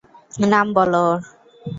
নাম 0.43 0.67
বল 0.75 0.93
ওর! 1.03 1.17